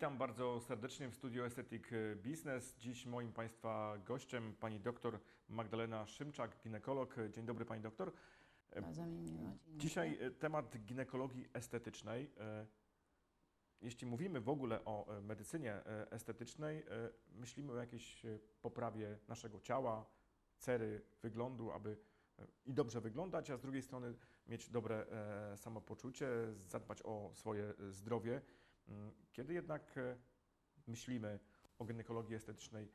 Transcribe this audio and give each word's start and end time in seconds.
Witam 0.00 0.18
bardzo 0.18 0.60
serdecznie 0.60 1.08
w 1.08 1.14
studiu 1.14 1.44
Aesthetic 1.44 1.82
Business. 2.16 2.76
Dziś 2.78 3.06
moim 3.06 3.32
Państwa 3.32 3.98
gościem 3.98 4.54
pani 4.60 4.80
doktor 4.80 5.20
Magdalena 5.48 6.06
Szymczak, 6.06 6.56
ginekolog. 6.62 7.16
Dzień 7.30 7.46
dobry 7.46 7.64
Pani 7.64 7.82
doktor. 7.82 8.12
Bardzo 8.82 9.06
mi 9.06 9.18
miło. 9.18 9.56
Dzisiaj 9.76 10.18
e, 10.20 10.30
temat 10.30 10.76
ginekologii 10.78 11.48
estetycznej. 11.52 12.30
E, 12.38 12.66
Jeśli 13.80 14.06
mówimy 14.06 14.40
w 14.40 14.48
ogóle 14.48 14.84
o 14.84 15.16
e, 15.16 15.20
medycynie 15.20 15.80
estetycznej, 16.10 16.84
myślimy 17.32 17.72
o 17.72 17.76
jakiejś 17.76 18.22
poprawie 18.62 19.18
naszego 19.28 19.60
ciała, 19.60 20.06
cery, 20.58 21.02
wyglądu, 21.22 21.70
aby 21.70 21.96
i 22.66 22.74
dobrze 22.74 23.00
wyglądać, 23.00 23.50
a 23.50 23.56
z 23.56 23.60
drugiej 23.60 23.82
strony 23.82 24.14
mieć 24.46 24.70
dobre 24.70 25.06
samopoczucie, 25.56 26.28
zadbać 26.66 27.02
o 27.02 27.30
swoje 27.34 27.74
zdrowie. 27.90 28.42
Kiedy 29.32 29.54
jednak 29.54 29.98
e, 29.98 30.16
myślimy 30.86 31.40
o 31.78 31.84
ginekologii 31.84 32.34
estetycznej, 32.34 32.88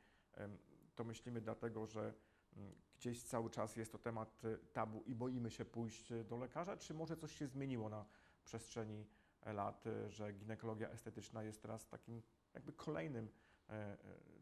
to 0.94 1.04
myślimy 1.04 1.40
dlatego, 1.40 1.86
że 1.86 2.14
mm, 2.56 2.74
gdzieś 2.96 3.22
cały 3.22 3.50
czas 3.50 3.76
jest 3.76 3.92
to 3.92 3.98
temat 3.98 4.42
e, 4.44 4.58
tabu 4.58 5.02
i 5.02 5.14
boimy 5.14 5.50
się 5.50 5.64
pójść 5.64 6.12
e, 6.12 6.24
do 6.24 6.36
lekarza, 6.36 6.76
czy 6.76 6.94
może 6.94 7.16
coś 7.16 7.38
się 7.38 7.46
zmieniło 7.46 7.88
na 7.88 8.06
przestrzeni 8.44 9.06
lat, 9.46 9.84
że 10.08 10.32
ginekologia 10.32 10.90
estetyczna 10.90 11.42
jest 11.42 11.62
teraz 11.62 11.88
takim 11.88 12.22
jakby 12.54 12.72
kolejnym 12.72 13.28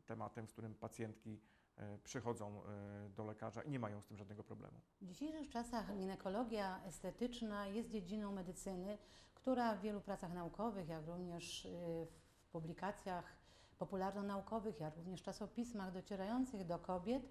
tematem, 0.07 0.49
z 0.49 0.53
którym 0.53 0.75
pacjentki 0.75 1.41
przychodzą 2.05 2.63
e, 2.65 3.09
do 3.09 3.25
lekarza 3.25 3.63
i 3.63 3.71
nie 3.71 3.79
mają 3.79 4.01
z 4.01 4.07
tym 4.07 4.17
żadnego 4.17 4.45
problemu. 4.45 4.81
W 5.01 5.07
dzisiejszych 5.07 5.49
czasach 5.49 5.97
ginekologia 5.97 6.81
estetyczna 6.85 7.67
jest 7.67 7.91
dziedziną 7.91 8.33
medycyny, 8.33 8.99
która 9.35 9.75
w 9.75 9.81
wielu 9.81 10.01
pracach 10.01 10.33
naukowych, 10.33 10.89
jak 10.89 11.07
również 11.07 11.65
y, 11.65 12.07
w 12.43 12.49
publikacjach 12.49 13.37
popularno-naukowych, 13.79 14.81
jak 14.81 14.97
również 14.97 15.23
czasopismach 15.23 15.93
docierających 15.93 16.67
do 16.67 16.79
kobiet, 16.79 17.23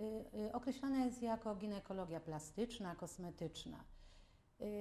y, 0.00 0.04
y, 0.34 0.52
określana 0.52 1.04
jest 1.04 1.22
jako 1.22 1.54
ginekologia 1.54 2.20
plastyczna, 2.20 2.94
kosmetyczna. 2.94 3.84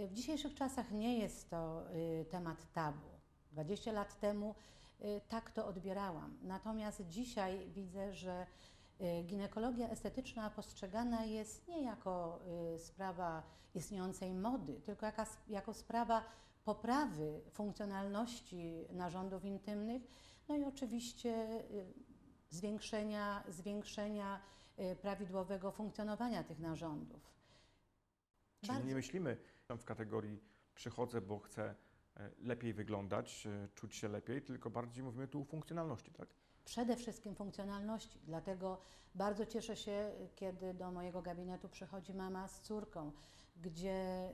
W 0.08 0.14
dzisiejszych 0.14 0.56
czasach 0.56 0.92
nie 0.92 1.20
jest 1.20 1.50
to 1.50 1.86
temat 2.30 2.74
tabu. 2.74 3.08
20 3.52 3.92
lat 3.92 4.20
temu 4.20 4.56
tak 5.30 5.52
to 5.52 5.68
odbierałam. 5.68 6.38
Natomiast 6.42 7.02
dzisiaj 7.08 7.70
widzę, 7.70 8.14
że 8.14 8.46
ginekologia 9.26 9.90
estetyczna 9.90 10.50
postrzegana 10.50 11.26
jest 11.26 11.68
nie 11.68 11.84
jako 11.84 12.40
y, 12.76 12.80
sprawa 12.80 13.44
istniejącej 13.76 14.34
mody, 14.34 14.82
tylko 14.82 15.06
jaka, 15.06 15.26
jako 15.48 15.74
sprawa 15.74 16.24
poprawy 16.64 17.42
funkcjonalności 17.52 18.88
narządów 18.92 19.46
intymnych, 19.46 20.02
no 20.48 20.56
i 20.56 20.64
oczywiście 20.64 21.30
y, 21.72 21.94
zwiększenia, 22.50 23.44
zwiększenia 23.50 24.42
y, 24.80 24.96
prawidłowego 24.96 25.72
funkcjonowania 25.72 26.44
tych 26.44 26.60
narządów. 26.60 27.40
Czyli 28.62 28.74
Bardzo- 28.74 28.88
nie 28.88 28.96
myślimy 28.96 29.38
w 29.70 29.86
kategorii 29.86 30.40
przychodzę, 30.76 31.22
bo 31.22 31.40
chcę 31.40 31.76
e, 32.18 32.30
lepiej 32.40 32.74
wyglądać, 32.74 33.48
e, 33.48 33.68
czuć 33.76 33.96
się 33.96 34.08
lepiej, 34.08 34.42
tylko 34.42 34.70
bardziej 34.70 35.04
mówimy 35.04 35.28
tu 35.28 35.42
o 35.42 35.46
funkcjonalności, 35.46 36.12
tak? 36.12 36.30
Przede 36.70 36.96
wszystkim 36.96 37.36
funkcjonalności. 37.36 38.20
Dlatego 38.26 38.78
bardzo 39.16 39.46
cieszę 39.46 39.76
się, 39.76 40.12
kiedy 40.36 40.74
do 40.74 40.92
mojego 40.92 41.22
gabinetu 41.22 41.70
przychodzi 41.70 42.14
mama 42.14 42.48
z 42.48 42.62
córką, 42.62 43.12
gdzie 43.62 44.30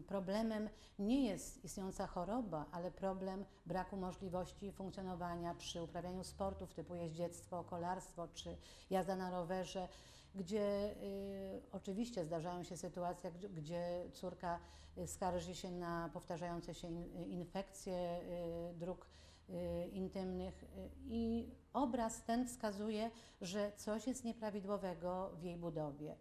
y, 0.00 0.02
problemem 0.06 0.68
nie 0.98 1.28
jest 1.28 1.64
istniejąca 1.64 2.06
choroba, 2.06 2.66
ale 2.72 2.90
problem 2.90 3.44
braku 3.66 3.96
możliwości 3.96 4.72
funkcjonowania 4.72 5.54
przy 5.54 5.82
uprawianiu 5.82 6.24
sportów 6.24 6.74
typu 6.74 6.94
jeździectwo, 6.94 7.64
kolarstwo 7.64 8.28
czy 8.34 8.56
jazda 8.90 9.16
na 9.16 9.30
rowerze, 9.30 9.88
gdzie 10.34 10.94
y, 11.02 11.62
oczywiście 11.72 12.24
zdarzają 12.24 12.62
się 12.62 12.76
sytuacje, 12.76 13.30
gdzie, 13.30 14.10
córka 14.12 14.58
y, 14.98 15.06
skarży 15.06 15.54
się 15.54 15.70
na 15.70 16.10
powtarzające 16.12 16.74
się 16.74 16.88
in, 16.88 17.30
infekcje 17.30 18.20
dróg 18.74 19.06
intymnych 19.92 20.62
y, 20.62 20.66
i 21.08 21.50
obraz 21.72 22.24
ten 22.24 22.46
wskazuje, 22.46 23.10
że 23.40 23.72
coś 23.76 24.06
jest 24.06 24.24
nieprawidłowego 24.24 25.30
w 25.34 25.42
jej 25.42 25.56
budowie. 25.56 26.16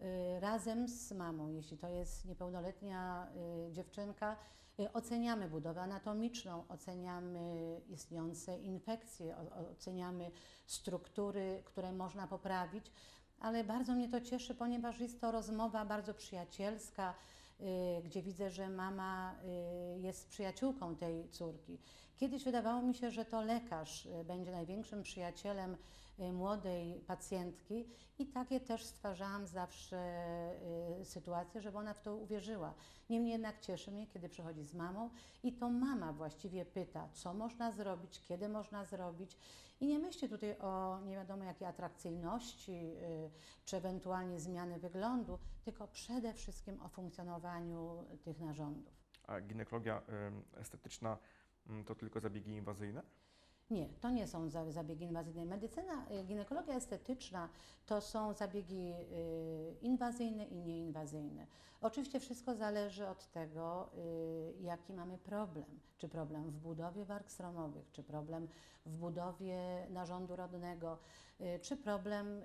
Y, 0.00 0.40
Razem 0.40 0.88
z 0.88 1.12
mamą, 1.12 1.48
jeśli 1.48 1.78
to 1.78 1.88
jest 1.88 2.24
niepełnoletnia 2.24 3.28
y, 3.68 3.72
dziewczynka, 3.72 4.36
y, 4.80 4.92
oceniamy 4.92 5.48
budowę 5.48 5.80
anatomiczną, 5.80 6.64
oceniamy 6.68 7.80
istniejące 7.88 8.58
infekcje, 8.58 9.36
oceniamy 9.72 10.30
struktury, 10.66 11.62
które 11.64 11.92
można 11.92 12.26
poprawić, 12.26 12.92
ale 13.40 13.64
bardzo 13.64 13.94
mnie 13.94 14.08
to 14.08 14.20
cieszy, 14.20 14.54
ponieważ 14.54 15.00
jest 15.00 15.20
to 15.20 15.32
rozmowa 15.32 15.84
bardzo 15.84 16.14
przyjacielska, 16.14 17.14
y, 17.60 17.64
gdzie 18.04 18.22
widzę, 18.22 18.50
że 18.50 18.68
mama 18.68 19.34
y, 19.96 20.00
jest 20.00 20.28
przyjaciółką 20.28 20.96
tej 20.96 21.28
córki. 21.28 21.78
Kiedyś 22.16 22.44
wydawało 22.44 22.82
mi 22.82 22.94
się, 22.94 23.10
że 23.10 23.24
to 23.24 23.42
lekarz 23.42 24.06
y, 24.06 24.24
będzie 24.24 24.50
największym 24.50 25.02
przyjacielem 25.02 25.76
y, 26.18 26.32
młodej 26.32 27.00
pacjentki 27.06 27.88
i 28.18 28.26
takie 28.26 28.60
też 28.60 28.84
stwarzałam 28.84 29.46
zawsze 29.46 29.98
y, 31.00 31.04
sytuację, 31.04 31.60
żeby 31.60 31.78
ona 31.78 31.94
w 31.94 32.02
to 32.02 32.16
uwierzyła. 32.16 32.74
Niemniej 33.10 33.32
jednak 33.32 33.60
cieszy 33.60 33.90
mnie, 33.90 34.06
kiedy 34.06 34.28
przychodzi 34.28 34.64
z 34.64 34.74
mamą 34.74 35.10
i 35.42 35.52
to 35.52 35.70
mama 35.70 36.12
właściwie 36.12 36.64
pyta, 36.64 37.08
co 37.12 37.34
można 37.34 37.72
zrobić, 37.72 38.20
kiedy 38.20 38.48
można 38.48 38.84
zrobić 38.84 39.36
i 39.80 39.86
nie 39.86 39.98
myśli 39.98 40.28
tutaj 40.28 40.58
o 40.58 41.00
nie 41.06 41.14
wiadomo 41.14 41.44
jakiej 41.44 41.68
atrakcyjności 41.68 42.96
czy 43.64 43.76
ewentualnie 43.76 44.40
zmiany 44.40 44.78
wyglądu, 44.78 45.38
tylko 45.64 45.88
przede 45.88 46.32
wszystkim 46.32 46.82
o 46.82 46.88
funkcjonowaniu 46.88 48.04
tych 48.22 48.40
narządów. 48.40 48.94
A 49.26 49.40
ginekologia 49.40 50.02
estetyczna 50.56 51.18
to 51.86 51.94
tylko 51.94 52.20
zabiegi 52.20 52.50
inwazyjne? 52.52 53.02
Nie, 53.70 53.88
to 54.00 54.10
nie 54.10 54.26
są 54.26 54.48
za- 54.48 54.70
zabiegi 54.72 55.04
inwazyjne. 55.04 55.44
Medycyna, 55.44 56.06
y, 56.10 56.24
ginekologia 56.24 56.74
estetyczna 56.74 57.48
to 57.86 58.00
są 58.00 58.32
zabiegi 58.32 58.92
y, 58.92 59.76
inwazyjne 59.80 60.44
i 60.44 60.56
nieinwazyjne. 60.56 61.46
Oczywiście 61.80 62.20
wszystko 62.20 62.54
zależy 62.54 63.08
od 63.08 63.26
tego, 63.30 63.90
y, 63.98 64.54
jaki 64.60 64.92
mamy 64.92 65.18
problem. 65.18 65.80
Czy 65.98 66.08
problem 66.08 66.50
w 66.50 66.58
budowie 66.58 67.04
warg 67.04 67.30
sromowych, 67.30 67.90
czy 67.92 68.02
problem 68.02 68.48
w 68.86 68.96
budowie 68.98 69.86
narządu 69.90 70.36
rodnego, 70.36 70.98
czy 71.62 71.76
problem 71.76 72.40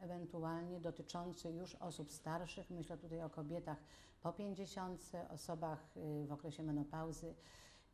ewentualnie 0.00 0.80
dotyczący 0.80 1.50
już 1.50 1.74
osób 1.74 2.12
starszych. 2.12 2.70
Myślę 2.70 2.96
tutaj 2.98 3.22
o 3.22 3.30
kobietach 3.30 3.78
po 4.22 4.32
50, 4.32 5.12
osobach 5.30 5.78
w 6.26 6.32
okresie 6.32 6.62
menopauzy. 6.62 7.34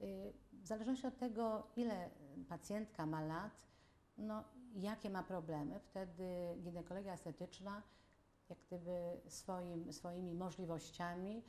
Y, 0.00 0.32
W 0.52 0.66
zależności 0.66 1.06
od 1.06 1.16
tego, 1.18 1.66
ile 1.76 2.10
pacjentka 2.48 3.06
ma 3.06 3.20
lat, 3.20 3.66
no, 4.18 4.44
jakie 4.74 5.10
ma 5.10 5.22
problemy, 5.22 5.80
wtedy 5.80 6.56
ginekologia 6.62 7.12
estetyczna 7.12 7.82
jak 8.50 8.58
gdyby 8.66 9.20
swoim, 9.28 9.92
swoimi 9.92 10.34
możliwościami 10.34 11.42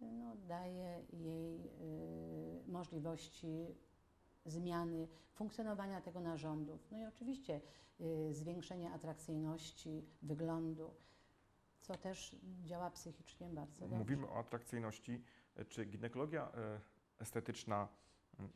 no, 0.00 0.36
daje 0.36 1.04
jej 1.12 1.60
y, 1.66 2.62
możliwości 2.66 3.74
zmiany 4.46 5.08
funkcjonowania 5.32 6.00
tego 6.00 6.20
narządów. 6.20 6.90
No 6.90 6.98
i 6.98 7.04
oczywiście 7.04 7.60
y, 8.00 8.34
zwiększenie 8.34 8.92
atrakcyjności 8.92 10.04
wyglądu, 10.22 10.94
co 11.80 11.96
też 11.96 12.36
działa 12.64 12.90
psychicznie 12.90 13.48
bardzo 13.48 13.80
dobrze. 13.80 13.98
Mówimy 13.98 14.28
o 14.28 14.38
atrakcyjności. 14.38 15.22
Czy 15.68 15.84
ginekologia 15.84 16.52
e, 16.54 16.80
estetyczna 17.24 17.88
mm, 18.38 18.52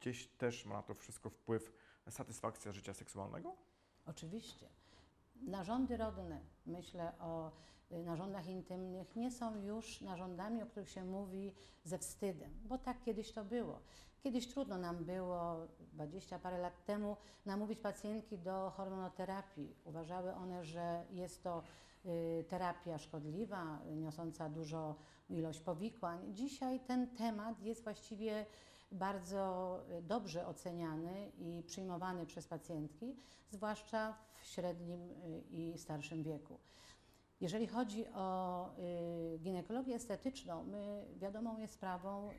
gdzieś 0.00 0.28
też 0.28 0.66
ma 0.66 0.74
na 0.74 0.82
to 0.82 0.94
wszystko 0.94 1.30
wpływ 1.30 1.72
satysfakcja 2.10 2.72
życia 2.72 2.94
seksualnego? 2.94 3.56
Oczywiście. 4.06 4.68
Narządy 5.36 5.96
rodne, 5.96 6.40
myślę 6.66 7.12
o 7.18 7.50
y, 7.92 8.02
narządach 8.02 8.46
intymnych, 8.46 9.16
nie 9.16 9.30
są 9.30 9.62
już 9.62 10.00
narządami, 10.00 10.62
o 10.62 10.66
których 10.66 10.90
się 10.90 11.04
mówi 11.04 11.54
ze 11.84 11.98
wstydem, 11.98 12.50
bo 12.64 12.78
tak 12.78 13.02
kiedyś 13.02 13.32
to 13.32 13.44
było. 13.44 13.80
Kiedyś 14.20 14.48
trudno 14.48 14.78
nam 14.78 15.04
było, 15.04 15.66
20 15.92 16.38
parę 16.38 16.58
lat 16.58 16.84
temu, 16.84 17.16
namówić 17.46 17.78
pacjentki 17.78 18.38
do 18.38 18.70
hormonoterapii. 18.70 19.76
Uważały 19.84 20.34
one, 20.34 20.64
że 20.64 21.06
jest 21.10 21.42
to 21.42 21.62
y, 22.04 22.44
terapia 22.48 22.98
szkodliwa, 22.98 23.78
niosąca 23.96 24.48
dużą 24.48 24.94
ilość 25.28 25.60
powikłań. 25.60 26.34
Dzisiaj 26.34 26.80
ten 26.80 27.06
temat 27.06 27.62
jest 27.62 27.84
właściwie 27.84 28.46
bardzo 28.92 29.78
dobrze 30.02 30.46
oceniany 30.46 31.32
i 31.38 31.62
przyjmowany 31.66 32.26
przez 32.26 32.46
pacjentki, 32.46 33.16
zwłaszcza 33.50 34.14
w 34.40 34.46
średnim 34.46 35.10
y, 35.10 35.42
i 35.50 35.78
starszym 35.78 36.22
wieku. 36.22 36.58
Jeżeli 37.40 37.66
chodzi 37.66 38.06
o 38.06 38.70
y, 39.34 39.38
ginekologię 39.38 39.94
estetyczną, 39.94 40.64
my 40.64 41.06
wiadomą 41.16 41.58
jest 41.58 41.74
sprawą, 41.74 42.30
y, 42.30 42.34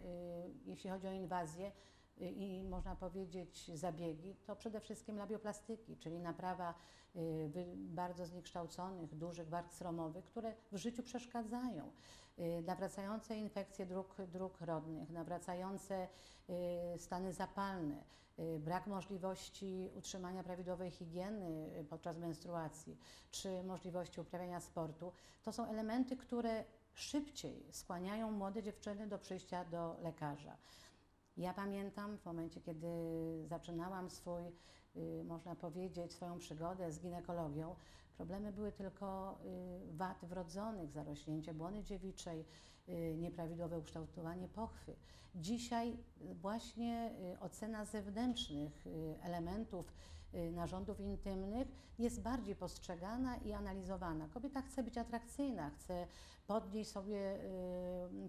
jeśli 0.65 0.89
chodzi 0.89 1.07
o 1.07 1.11
inwazję, 1.11 1.71
i 2.21 2.63
można 2.63 2.95
powiedzieć 2.95 3.71
zabiegi, 3.73 4.35
to 4.45 4.55
przede 4.55 4.79
wszystkim 4.79 5.17
labioplastyki, 5.17 5.97
czyli 5.97 6.19
naprawa 6.19 6.73
bardzo 7.75 8.25
zniekształconych, 8.25 9.15
dużych 9.15 9.49
warg 9.49 9.73
sromowych, 9.73 10.25
które 10.25 10.53
w 10.71 10.77
życiu 10.77 11.03
przeszkadzają. 11.03 11.91
Y, 12.39 12.63
Nawracające 12.65 13.37
infekcje 13.37 13.85
dróg, 13.85 14.15
dróg 14.27 14.61
rodnych, 14.61 15.09
nawracające 15.09 16.07
y, 16.49 16.99
stany 16.99 17.33
zapalne, 17.33 18.03
y, 18.39 18.59
brak 18.59 18.87
możliwości 18.87 19.89
utrzymania 19.95 20.43
prawidłowej 20.43 20.91
higieny 20.91 21.69
podczas 21.89 22.17
menstruacji, 22.17 22.97
czy 23.31 23.63
możliwości 23.63 24.21
uprawiania 24.21 24.59
sportu, 24.59 25.11
to 25.43 25.51
są 25.51 25.65
elementy, 25.65 26.17
które 26.17 26.63
szybciej 26.93 27.65
skłaniają 27.71 28.31
młode 28.31 28.63
dziewczyny 28.63 29.07
do 29.07 29.19
przyjścia 29.19 29.65
do 29.65 29.95
lekarza. 30.01 30.57
Ja 31.37 31.53
pamiętam 31.53 32.17
w 32.17 32.25
momencie, 32.25 32.61
kiedy 32.61 32.87
zaczynałam 33.45 34.09
swój, 34.09 34.43
można 35.23 35.55
powiedzieć, 35.55 36.13
swoją 36.13 36.37
przygodę 36.37 36.91
z 36.91 36.99
ginekologią, 36.99 37.75
problemy 38.19 38.51
były 38.51 38.71
tylko 38.71 39.39
y, 39.45 39.97
wad 39.97 40.25
wrodzonych, 40.25 40.91
zarośnięcie 40.91 41.53
błony 41.53 41.83
dziewiczej, 41.83 42.45
y, 42.89 43.15
nieprawidłowe 43.17 43.79
ukształtowanie 43.79 44.47
pochwy. 44.47 44.95
Dzisiaj 45.35 45.97
y, 46.21 46.35
właśnie 46.35 47.11
ocena 47.39 47.85
zewnętrznych 47.85 48.85
elementów 49.21 49.93
narządów 50.51 50.99
intymnych 50.99 51.67
jest 51.99 52.21
bardziej 52.21 52.55
postrzegana 52.55 53.37
i 53.37 53.53
analizowana. 53.53 54.27
Kobieta 54.27 54.61
chce 54.61 54.83
być 54.83 54.97
atrakcyjna, 54.97 55.69
chce 55.69 56.07
podnieść 56.47 56.91
sobie 56.91 57.39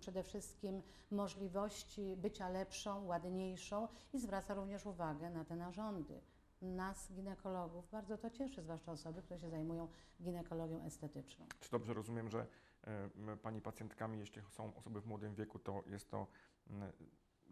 przede 0.00 0.22
wszystkim 0.22 0.82
możliwości 1.10 2.16
bycia 2.16 2.48
lepszą, 2.48 3.06
ładniejszą 3.06 3.88
i 4.12 4.20
zwraca 4.20 4.54
również 4.54 4.86
uwagę 4.86 5.30
na 5.30 5.44
te 5.44 5.56
narządy. 5.56 6.20
Nas, 6.62 7.12
ginekologów, 7.12 7.90
bardzo 7.90 8.18
to 8.18 8.30
cieszy, 8.30 8.62
zwłaszcza 8.62 8.92
osoby, 8.92 9.22
które 9.22 9.40
się 9.40 9.50
zajmują 9.50 9.88
ginekologią 10.22 10.84
estetyczną. 10.84 11.46
Czy 11.60 11.70
dobrze 11.70 11.94
rozumiem, 11.94 12.28
że 12.28 12.46
Pani 13.42 13.60
pacjentkami, 13.60 14.18
jeśli 14.18 14.42
są 14.50 14.74
osoby 14.74 15.00
w 15.00 15.06
młodym 15.06 15.34
wieku, 15.34 15.58
to 15.58 15.82
jest 15.86 16.10
to 16.10 16.26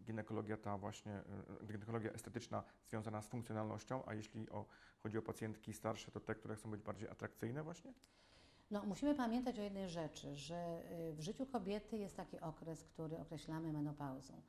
ginekologia 0.03 0.57
ta 0.57 0.77
właśnie, 0.77 1.11
e, 1.11 1.65
ginekologia 1.67 2.11
estetyczna 2.11 2.63
związana 2.87 3.21
z 3.21 3.27
funkcjonalnością, 3.27 4.03
a 4.05 4.13
jeśli 4.13 4.49
o, 4.49 4.65
chodzi 5.03 5.17
o 5.17 5.21
pacjentki 5.21 5.73
starsze, 5.73 6.11
to 6.11 6.19
te, 6.19 6.35
które 6.35 6.55
chcą 6.55 6.71
być 6.71 6.81
bardziej 6.81 7.09
atrakcyjne 7.09 7.63
właśnie? 7.63 7.93
No, 8.71 8.83
musimy 8.83 9.15
pamiętać 9.15 9.59
o 9.59 9.61
jednej 9.61 9.89
rzeczy, 9.89 10.35
że 10.35 10.81
y, 11.11 11.13
w 11.13 11.21
życiu 11.21 11.45
kobiety 11.45 11.97
jest 11.97 12.15
taki 12.15 12.39
okres, 12.39 12.83
który 12.83 13.19
określamy 13.19 13.73
menopauzą. 13.73 14.41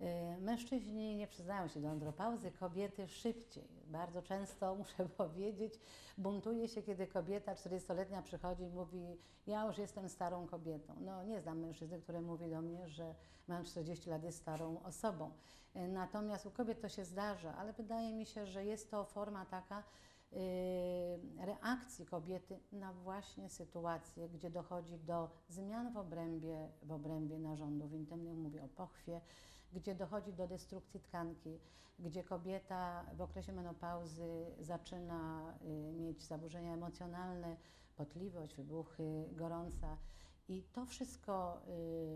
Y, 0.00 0.40
Mężczyźni 0.40 1.16
nie 1.16 1.26
przyznają 1.26 1.68
się 1.68 1.80
do 1.80 1.90
andropauzy, 1.90 2.50
kobiety 2.50 3.08
szybciej. 3.08 3.68
Bardzo 3.86 4.22
często, 4.22 4.74
muszę 4.78 5.08
powiedzieć, 5.08 5.80
buntuje 6.18 6.68
się, 6.68 6.82
kiedy 6.82 7.06
kobieta 7.06 7.54
40-letnia 7.54 8.22
przychodzi 8.22 8.62
i 8.62 8.68
mówi, 8.68 9.16
ja 9.46 9.66
już 9.66 9.78
jestem 9.78 10.08
starą 10.08 10.46
kobietą. 10.46 10.94
No, 11.00 11.24
nie 11.24 11.40
znam 11.40 11.58
mężczyzny, 11.58 12.00
który 12.00 12.20
mówi 12.20 12.50
do 12.50 12.62
mnie, 12.62 12.88
że 12.88 13.14
mam 13.48 13.64
40 13.64 14.10
lat, 14.10 14.24
jest 14.24 14.38
starą 14.38 14.82
osobą. 14.82 15.30
Y, 15.76 15.88
Natomiast 15.88 16.46
u 16.46 16.50
kobiet 16.50 16.80
to 16.80 16.88
się 16.88 17.04
zdarza, 17.04 17.54
ale 17.56 17.72
wydaje 17.72 18.12
mi 18.12 18.26
się, 18.26 18.46
że 18.46 18.64
jest 18.64 18.90
to 18.90 19.04
forma 19.04 19.46
taka, 19.46 19.82
y, 20.32 20.36
reakcji 21.38 22.06
kobiety 22.06 22.60
na 22.72 22.92
właśnie 22.92 23.50
sytuację, 23.50 24.28
gdzie 24.28 24.50
dochodzi 24.50 24.98
do 24.98 25.30
zmian 25.48 25.92
w 25.92 25.96
obrębie, 25.96 26.68
w 26.82 26.92
obrębie 26.92 27.38
narządów 27.38 27.92
intymnych, 27.92 28.36
mówię 28.36 28.64
o 28.64 28.68
pochwie, 28.68 29.20
gdzie 29.72 29.94
dochodzi 29.94 30.32
do 30.32 30.46
destrukcji 30.46 31.00
tkanki, 31.00 31.58
gdzie 31.98 32.24
kobieta 32.24 33.04
w 33.14 33.20
okresie 33.20 33.52
menopauzy 33.52 34.46
zaczyna 34.60 35.52
y, 35.62 35.92
mieć 35.92 36.22
zaburzenia 36.22 36.74
emocjonalne, 36.74 37.56
potliwość, 37.96 38.54
wybuchy, 38.54 39.28
gorąca. 39.32 39.96
I 40.48 40.62
to 40.62 40.86
wszystko 40.86 41.62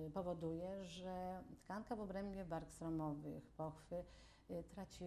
y, 0.06 0.10
powoduje, 0.10 0.84
że 0.84 1.42
tkanka 1.64 1.96
w 1.96 2.00
obrębie 2.00 2.44
warg 2.44 2.70
sromowych, 2.70 3.50
pochwy 3.50 4.04
y, 4.50 4.64
traci 4.68 5.04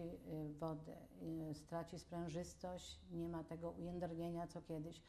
wodę, 0.58 0.96
straci 1.52 1.98
sprężystość, 1.98 3.00
nie 3.12 3.28
ma 3.28 3.44
tego 3.44 3.70
ujędrnienia 3.70 4.46
co 4.46 4.62
kiedyś. 4.62 5.02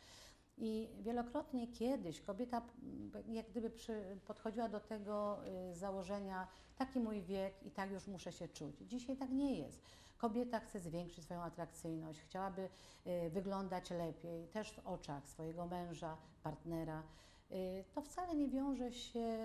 I 0.57 0.89
wielokrotnie 0.99 1.67
kiedyś 1.67 2.21
kobieta 2.21 2.57
m, 2.57 3.11
jak 3.33 3.49
gdyby 3.49 3.69
przy, 3.69 4.19
podchodziła 4.27 4.69
do 4.69 4.79
tego 4.79 5.39
y, 5.71 5.75
założenia, 5.75 6.47
taki 6.77 6.99
mój 6.99 7.21
wiek 7.21 7.63
i 7.63 7.71
tak 7.71 7.91
już 7.91 8.07
muszę 8.07 8.31
się 8.31 8.47
czuć. 8.47 8.75
Dzisiaj 8.81 9.17
tak 9.17 9.29
nie 9.29 9.59
jest. 9.59 9.81
Kobieta 10.17 10.59
chce 10.59 10.79
zwiększyć 10.79 11.23
swoją 11.23 11.41
atrakcyjność, 11.41 12.21
chciałaby 12.21 12.69
y, 13.07 13.29
wyglądać 13.29 13.89
lepiej, 13.89 14.47
też 14.47 14.71
w 14.73 14.87
oczach 14.87 15.27
swojego 15.27 15.65
męża, 15.65 16.17
partnera. 16.43 17.03
Y, 17.51 17.83
To 17.93 18.01
wcale 18.01 18.35
nie 18.35 18.47
wiąże 18.47 18.91
się 18.91 19.37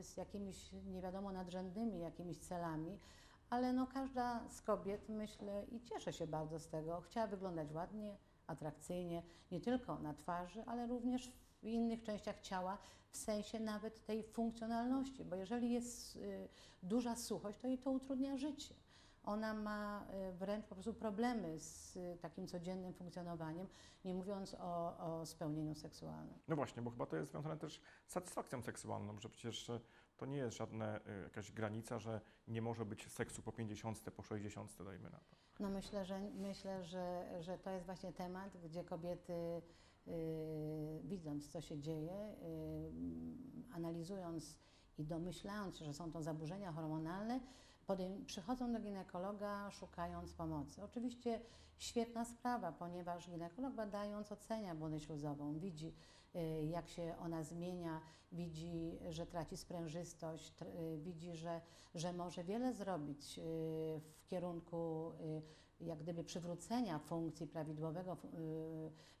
z 0.00 0.16
jakimiś 0.16 0.72
nie 0.72 1.00
wiadomo 1.02 1.32
nadrzędnymi 1.32 2.00
jakimiś 2.00 2.38
celami, 2.38 2.98
ale 3.50 3.72
no 3.72 3.86
każda 3.86 4.48
z 4.48 4.62
kobiet, 4.62 5.08
myślę, 5.08 5.64
i 5.64 5.80
cieszę 5.80 6.12
się 6.12 6.26
bardzo 6.26 6.58
z 6.58 6.68
tego, 6.68 7.00
chciała 7.00 7.26
wyglądać 7.26 7.72
ładnie, 7.72 8.16
atrakcyjnie, 8.50 9.22
nie 9.50 9.60
tylko 9.60 9.98
na 9.98 10.14
twarzy, 10.14 10.64
ale 10.66 10.86
również 10.86 11.32
w 11.62 11.66
innych 11.66 12.02
częściach 12.02 12.40
ciała, 12.40 12.78
w 13.10 13.16
sensie 13.16 13.60
nawet 13.60 14.04
tej 14.04 14.22
funkcjonalności, 14.22 15.24
bo 15.24 15.36
jeżeli 15.36 15.70
jest 15.70 16.16
y, 16.16 16.48
duża 16.82 17.16
suchość, 17.16 17.58
to 17.58 17.68
jej 17.68 17.78
to 17.78 17.90
utrudnia 17.90 18.36
życie. 18.36 18.74
Ona 19.24 19.54
ma 19.54 20.06
y, 20.28 20.32
wręcz 20.32 20.66
po 20.66 20.74
prostu 20.74 20.94
problemy 20.94 21.58
z 21.58 21.96
y, 21.96 22.18
takim 22.20 22.46
codziennym 22.46 22.92
funkcjonowaniem, 22.92 23.66
nie 24.04 24.14
mówiąc 24.14 24.56
o, 24.60 24.98
o 24.98 25.26
spełnieniu 25.26 25.74
seksualnym. 25.74 26.38
No 26.48 26.56
właśnie, 26.56 26.82
bo 26.82 26.90
chyba 26.90 27.06
to 27.06 27.16
jest 27.16 27.30
związane 27.30 27.56
też 27.56 27.80
z 28.06 28.12
satysfakcją 28.12 28.62
seksualną, 28.62 29.18
że 29.18 29.28
przecież 29.28 29.70
e, 29.70 29.80
to 30.16 30.26
nie 30.26 30.36
jest 30.36 30.56
żadna 30.56 30.86
e, 30.86 31.22
jakaś 31.22 31.52
granica, 31.52 31.98
że 31.98 32.20
nie 32.48 32.62
może 32.62 32.84
być 32.84 33.12
seksu 33.12 33.42
po 33.42 33.52
50, 33.52 34.00
po 34.16 34.22
60, 34.22 34.82
dajmy 34.84 35.10
na 35.10 35.18
to. 35.18 35.36
No 35.60 35.68
myślę, 35.68 36.04
że, 36.04 36.20
myślę 36.20 36.84
że, 36.84 37.36
że 37.40 37.58
to 37.58 37.70
jest 37.70 37.86
właśnie 37.86 38.12
temat, 38.12 38.56
gdzie 38.64 38.84
kobiety 38.84 39.62
y, 40.08 41.00
widząc, 41.04 41.48
co 41.48 41.60
się 41.60 41.78
dzieje, 41.78 42.36
y, 42.42 42.92
analizując 43.72 44.58
i 44.98 45.04
domyślając 45.04 45.78
się, 45.78 45.84
że 45.84 45.94
są 45.94 46.12
to 46.12 46.22
zaburzenia 46.22 46.72
hormonalne, 46.72 47.40
podejm- 47.90 48.24
przychodzą 48.24 48.72
do 48.72 48.80
ginekologa 48.80 49.70
szukając 49.70 50.32
pomocy. 50.32 50.82
Oczywiście 50.82 51.40
świetna 51.78 52.24
sprawa, 52.24 52.72
ponieważ 52.72 53.30
ginekolog 53.30 53.74
badając 53.74 54.32
ocenia 54.32 54.74
błonę 54.74 55.00
śluzową, 55.00 55.58
widzi 55.58 55.94
y, 56.36 56.64
jak 56.64 56.88
się 56.88 57.14
ona 57.20 57.42
zmienia, 57.42 58.00
widzi, 58.32 58.98
że 59.08 59.26
traci 59.26 59.56
sprężystość, 59.56 60.52
tr- 60.52 60.94
y, 60.94 60.98
widzi, 60.98 61.34
że, 61.34 61.60
że 61.94 62.12
może 62.12 62.44
wiele 62.44 62.72
zrobić 62.72 63.38
y, 63.38 63.42
w 64.20 64.26
kierunku 64.26 65.12
jak 65.80 65.98
gdyby 65.98 66.24
przywrócenia 66.24 66.98
funkcji 66.98 67.46
prawidłowego 67.46 68.16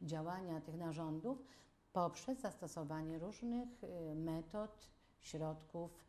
działania 0.02 0.60
tych 0.60 0.76
narządów 0.76 1.44
poprzez 1.92 2.40
zastosowanie 2.40 3.18
różnych 3.18 3.68
metod, 4.14 4.90
środków, 5.20 6.04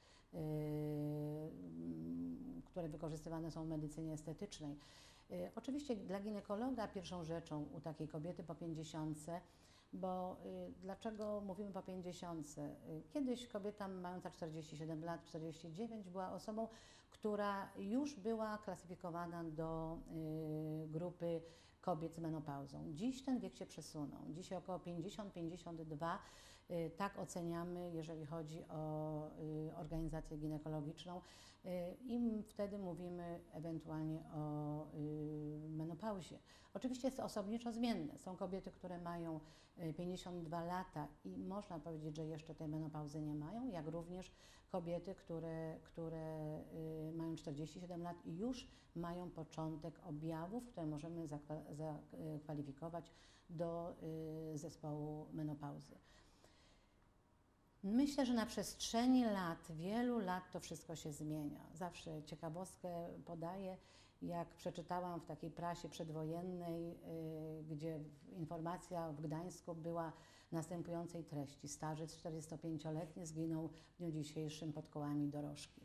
które 2.65 2.89
wykorzystywane 2.89 3.51
są 3.51 3.65
w 3.65 3.67
medycynie 3.67 4.13
estetycznej. 4.13 4.77
Y, 5.31 5.51
Oczywiście 5.55 5.95
dla 5.95 6.19
ginekologa 6.19 6.87
pierwszą 6.87 7.23
rzeczą 7.23 7.65
u 7.77 7.81
takiej 7.81 8.07
kobiety 8.07 8.43
po 8.43 8.55
50, 8.55 9.17
bo 9.93 10.37
y, 10.45 10.73
dlaczego 10.81 11.41
mówimy 11.41 11.71
po 11.71 11.81
50? 11.81 12.55
Y, 12.57 13.03
Kiedyś 13.09 13.47
kobieta 13.47 13.87
mająca 13.87 14.29
47 14.31 15.03
lat, 15.03 15.23
49 15.25 16.09
była 16.09 16.31
osobą, 16.31 16.67
która 17.09 17.69
już 17.77 18.15
była 18.15 18.57
klasyfikowana 18.57 19.43
do 19.43 19.97
y, 20.85 20.87
grupy 20.87 21.41
kobiet 21.81 22.13
z 22.15 22.19
menopauzą. 22.19 22.93
Dziś 22.93 23.23
ten 23.23 23.39
wiek 23.39 23.55
się 23.55 23.65
przesunął. 23.65 24.21
Dzisiaj 24.29 24.57
około 24.57 24.77
50-52 24.79 26.15
y, 26.15 26.17
tak 26.97 27.19
oceniamy, 27.19 27.91
jeżeli 27.93 28.25
chodzi 28.25 28.63
o 28.69 29.27
y, 29.39 29.75
organizację 29.75 30.37
ginekologiczną 30.37 31.17
y, 31.17 31.69
i 32.03 32.43
wtedy 32.43 32.77
mówimy 32.77 33.39
ewentualnie 33.53 34.23
o 34.33 34.85
y, 34.93 35.69
menopauzie. 35.69 36.39
Oczywiście 36.73 37.07
jest 37.07 37.19
osobniczo 37.19 37.71
zmienne. 37.71 38.17
Są 38.17 38.35
kobiety, 38.35 38.71
które 38.71 38.99
mają 38.99 39.39
y, 39.79 39.93
52 39.93 40.63
lata 40.63 41.07
i 41.25 41.37
można 41.37 41.79
powiedzieć, 41.79 42.15
że 42.15 42.25
jeszcze 42.25 42.55
tej 42.55 42.67
menopauzy 42.67 43.21
nie 43.21 43.35
mają, 43.35 43.65
jak 43.65 43.87
również 43.87 44.31
kobiety, 44.69 45.15
które, 45.15 45.79
które 45.83 46.59
y, 47.09 47.11
mają 47.15 47.35
47 47.35 48.03
lat 48.03 48.25
i 48.25 48.37
już 48.37 48.67
mają 48.95 49.29
początek 49.29 49.99
objawów, 50.03 50.65
które 50.65 50.85
możemy 50.85 51.27
zakwa- 51.27 51.73
zakwalifikować 51.73 53.11
do 53.49 53.95
y, 54.53 54.57
zespołu 54.57 55.27
menopauzy. 55.33 55.95
Myślę, 57.83 58.25
że 58.25 58.33
na 58.33 58.45
przestrzeni 58.45 59.23
lat, 59.23 59.71
wielu 59.71 60.19
lat 60.19 60.51
to 60.51 60.59
wszystko 60.59 60.95
się 60.95 61.11
zmienia. 61.11 61.59
Zawsze 61.73 62.23
ciekawostkę 62.23 62.89
podaję, 63.25 63.77
jak 64.21 64.55
przeczytałam 64.55 65.19
w 65.19 65.25
takiej 65.25 65.51
prasie 65.51 65.89
przedwojennej, 65.89 66.91
y, 66.91 67.63
gdzie 67.69 67.99
informacja 68.31 69.11
w 69.11 69.21
Gdańsku 69.21 69.75
była 69.75 70.13
następującej 70.51 71.23
treści. 71.23 71.67
Starzec 71.67 72.15
45-letni 72.15 73.25
zginął 73.25 73.67
w 73.67 73.97
dniu 73.97 74.11
dzisiejszym 74.11 74.73
pod 74.73 74.89
kołami 74.89 75.27
dorożki. 75.27 75.81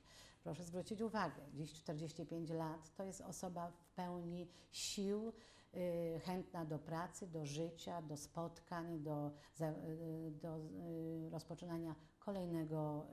Proszę 0.46 0.64
zwrócić 0.64 1.00
uwagę, 1.00 1.42
dziś 1.54 1.72
45 1.72 2.50
lat 2.50 2.94
to 2.94 3.04
jest 3.04 3.20
osoba 3.20 3.70
w 3.70 3.88
pełni 3.94 4.48
sił, 4.70 5.32
y, 5.74 6.20
chętna 6.20 6.64
do 6.64 6.78
pracy, 6.78 7.26
do 7.26 7.46
życia, 7.46 8.02
do 8.02 8.16
spotkań, 8.16 9.02
do, 9.02 9.32
y, 9.60 10.30
do 10.30 10.58
y, 10.58 11.30
rozpoczynania 11.30 11.94
kolejnego 12.18 13.06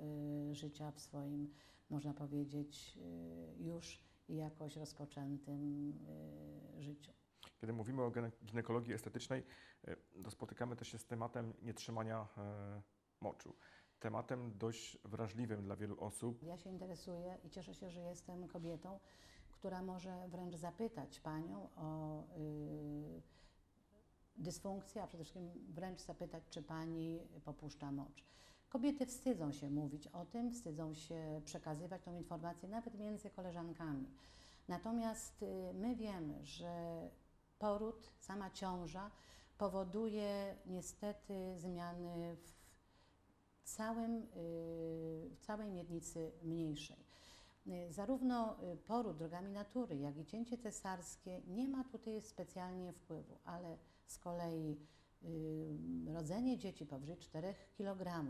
życia 0.52 0.92
w 0.92 1.00
swoim, 1.00 1.54
można 1.90 2.14
powiedzieć, 2.14 2.98
już 3.60 4.00
jakoś 4.30 4.76
rozpoczętym 4.76 5.94
życiu. 6.80 7.12
Kiedy 7.62 7.74
mówimy 7.74 8.02
o 8.04 8.12
gine- 8.12 8.32
ginekologii 8.46 8.94
estetycznej, 8.94 9.44
to 10.24 10.32
spotykamy 10.32 10.76
też 10.76 10.88
się 10.88 10.98
z 10.98 11.06
tematem 11.06 11.54
nietrzymania 11.62 12.28
moczu. 13.22 13.56
Tematem 14.04 14.58
dość 14.58 14.98
wrażliwym 15.06 15.64
dla 15.64 15.76
wielu 15.76 16.00
osób. 16.00 16.44
Ja 16.44 16.58
się 16.58 16.70
interesuję 16.70 17.38
i 17.44 17.50
cieszę 17.50 17.74
się, 17.74 17.90
że 17.90 18.02
jestem 18.02 18.48
kobietą, 18.48 19.00
która 19.52 19.82
może 19.82 20.28
wręcz 20.28 20.56
zapytać 20.56 21.20
Panią 21.20 21.70
o 21.76 22.20
y, 22.38 23.22
dysfunkcję, 24.38 25.04
a 25.04 25.08
przede 25.08 25.24
wszystkim 25.24 25.52
wręcz 25.70 26.02
zapytać, 26.02 26.44
czy 26.50 26.64
Pani 26.64 27.20
popuszcza 27.46 27.92
mocz. 27.92 28.26
Kobiety 28.70 29.06
wstydzą 29.06 29.52
się 29.52 29.70
mówić 29.70 30.08
o 30.08 30.26
tym, 30.26 30.52
wstydzą 30.52 30.94
się 30.94 31.42
przekazywać 31.46 32.02
tą 32.02 32.16
informację 32.16 32.70
nawet 32.70 33.00
między 33.00 33.30
koleżankami. 33.30 34.08
Natomiast 34.68 35.44
y, 35.44 35.74
my 35.74 35.96
wiemy, 35.96 36.46
że 36.46 37.10
poród, 37.60 38.12
sama 38.20 38.50
ciąża 38.50 39.12
powoduje 39.58 40.56
niestety 40.66 41.54
zmiany 41.58 42.36
w 42.36 42.53
całym, 43.64 44.16
y, 44.16 44.26
w 45.36 45.40
całej 45.42 45.70
miednicy 45.72 46.32
mniejszej. 46.44 47.06
Y, 47.68 47.94
Zarówno 47.94 48.64
y, 48.74 48.78
poród 48.78 49.18
drogami 49.18 49.52
natury, 49.52 49.98
jak 49.98 50.18
i 50.18 50.26
cięcie 50.26 50.58
cesarskie 50.58 51.42
nie 51.48 51.68
ma 51.68 51.84
tutaj 51.84 52.22
specjalnie 52.22 52.94
wpływu, 52.94 53.38
ale 53.46 53.78
z 54.08 54.18
kolei 54.18 54.78
rodzenie 56.08 56.58
dzieci 56.58 56.86
powyżej 56.86 57.18
4 57.18 57.56
kg, 57.78 58.26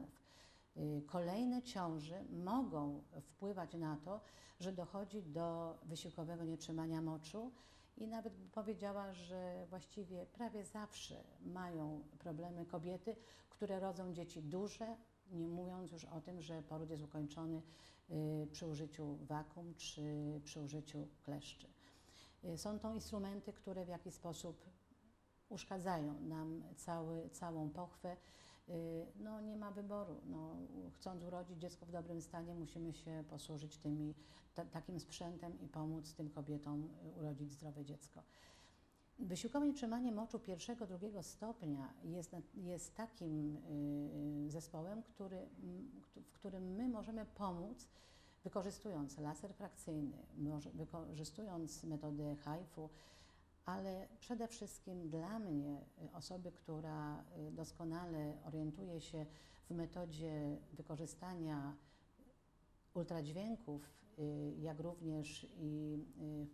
kolejne 1.05 1.61
ciąże 1.61 2.23
mogą 2.23 3.03
wpływać 3.21 3.73
na 3.73 3.97
to, 3.97 4.21
że 4.59 4.71
dochodzi 4.71 5.23
do 5.23 5.77
wysiłkowego 5.83 6.43
nietrzymania 6.43 7.01
moczu 7.01 7.51
i 7.97 8.07
nawet 8.07 8.33
powiedziała, 8.51 9.13
że 9.13 9.65
właściwie 9.69 10.25
prawie 10.25 10.65
zawsze 10.65 11.23
mają 11.41 12.03
problemy 12.19 12.65
kobiety, 12.65 13.15
które 13.49 13.79
rodzą 13.79 14.13
dzieci 14.13 14.41
duże, 14.41 14.95
nie 15.31 15.47
mówiąc 15.47 15.91
już 15.91 16.05
o 16.05 16.21
tym, 16.21 16.41
że 16.41 16.61
poród 16.61 16.89
jest 16.89 17.03
ukończony 17.03 17.61
y, 18.09 18.47
przy 18.51 18.67
użyciu 18.67 19.17
wakum 19.21 19.73
czy 19.75 20.01
przy 20.43 20.61
użyciu 20.61 21.07
kleszczy. 21.23 21.67
Y, 22.45 22.57
Są 22.57 22.79
to 22.79 22.91
instrumenty, 22.93 23.53
które 23.53 23.85
w 23.85 23.87
jakiś 23.87 24.13
sposób 24.13 24.65
uszkadzają 25.49 26.19
nam 26.19 26.63
cały, 26.75 27.29
całą 27.29 27.69
pochwę. 27.69 28.17
Y, 28.69 29.05
No 29.19 29.41
nie 29.41 29.57
ma 29.57 29.71
wyboru. 29.71 30.21
No, 30.25 30.55
chcąc 30.95 31.23
urodzić 31.23 31.57
dziecko 31.57 31.85
w 31.85 31.91
dobrym 31.91 32.21
stanie, 32.21 32.55
musimy 32.55 32.93
się 32.93 33.23
posłużyć 33.29 33.77
tymi, 33.77 34.13
ta, 34.53 34.65
takim 34.65 34.99
sprzętem 34.99 35.61
i 35.61 35.67
pomóc 35.67 36.13
tym 36.13 36.29
kobietom 36.29 36.89
y, 37.05 37.19
urodzić 37.19 37.51
zdrowe 37.51 37.85
dziecko. 37.85 38.23
Wysiłkowe 39.19 39.67
nietrzymanie 39.67 40.11
moczu 40.11 40.39
pierwszego, 40.39 40.87
drugiego 40.87 41.23
stopnia 41.23 41.93
jest, 42.03 42.35
jest 42.55 42.95
takim 42.95 43.57
y, 44.47 44.49
zespołem, 44.49 45.03
który, 45.03 45.47
w 46.23 46.33
którym 46.33 46.75
my 46.75 46.89
możemy 46.89 47.25
pomóc, 47.25 47.87
wykorzystując 48.43 49.17
laser 49.17 49.53
frakcyjny, 49.53 50.17
wykorzystując 50.73 51.83
metodę 51.83 52.35
HIFU, 52.35 52.89
ale 53.65 54.07
przede 54.19 54.47
wszystkim 54.47 55.09
dla 55.09 55.39
mnie, 55.39 55.85
y, 56.03 56.11
osoby, 56.13 56.51
która 56.51 57.23
y, 57.47 57.51
doskonale 57.51 58.37
orientuje 58.45 59.01
się 59.01 59.25
w 59.69 59.71
metodzie 59.71 60.57
wykorzystania 60.73 61.75
ultradźwięków, 62.93 63.89
y, 64.19 64.53
jak 64.59 64.79
również 64.79 65.47
i 65.57 65.97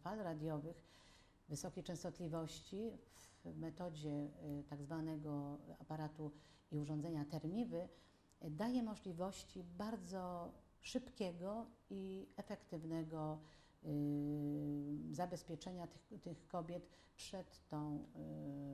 fal 0.01 0.20
radiowych 0.20 0.84
wysokiej 1.50 1.84
częstotliwości 1.84 2.92
w 3.46 3.58
metodzie 3.58 4.30
tak 4.70 4.82
zwanego 4.82 5.58
aparatu 5.80 6.32
i 6.72 6.78
urządzenia 6.78 7.25
termiwy 7.25 7.89
daje 8.42 8.84
możliwości 8.84 9.63
bardzo 9.63 10.51
szybkiego 10.82 11.66
i 11.89 12.28
efektywnego 12.38 13.39
zabezpieczenia 15.12 15.88
tych, 15.88 16.22
tych 16.22 16.48
kobiet 16.48 16.90
przed 17.16 17.68
tą 17.68 18.06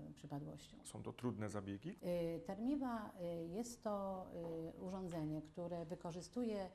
y, 0.10 0.14
przypadłością. 0.14 0.78
Są 0.84 1.04
to 1.04 1.14
trudne 1.14 1.50
zabiegi. 1.50 1.90
Y, 2.36 2.40
Termiwa 2.46 3.12
y, 3.22 3.48
jest 3.48 3.84
to 3.84 4.26
y, 4.76 4.82
urządzenie, 4.82 5.42
które 5.42 5.86
wykorzystuje 5.86 6.66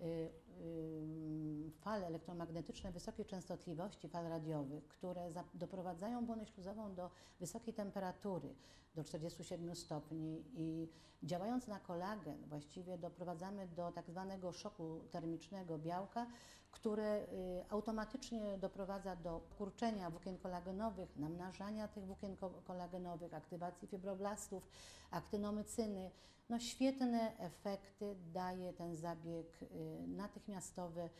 y, 0.00 0.04
y, 0.04 1.70
fale 1.80 2.06
elektromagnetyczne 2.06 2.92
wysokiej 2.92 3.24
częstotliwości, 3.26 4.08
fal 4.08 4.28
radiowych, 4.28 4.88
które 4.88 5.32
za- 5.32 5.44
doprowadzają 5.54 6.26
błonę 6.26 6.46
śluzową 6.46 6.94
do 6.94 7.10
wysokiej 7.40 7.74
temperatury, 7.74 8.54
do 8.94 9.04
47 9.04 9.76
stopni 9.76 10.44
i 10.54 10.88
działając 11.22 11.66
na 11.68 11.80
kolagen 11.80 12.44
właściwie 12.46 12.98
doprowadzamy 12.98 13.66
do 13.66 13.92
tak 13.92 14.10
zwanego 14.10 14.52
szoku 14.52 15.00
termicznego 15.10 15.78
białka, 15.78 16.26
które 16.70 17.22
y, 17.22 17.64
automatycznie 17.70 18.58
doprowadza 18.58 19.16
do 19.16 19.40
kurczenia 19.58 20.10
włókien 20.10 20.38
kolagenowych, 20.38 21.16
namnażania 21.16 21.88
tych 21.88 22.06
włókien 22.06 22.36
ko- 22.36 22.62
kolagenowych, 22.64 23.34
aktywacji 23.34 23.88
fibroblastów, 23.88 24.68
aktynomycyny. 25.10 26.10
No 26.48 26.58
świetne 26.58 27.38
efekty 27.38 28.16
daje 28.32 28.72
ten 28.72 28.96
zabieg 28.96 29.62
y, 29.62 29.66
natychmiastowy. 30.06 31.10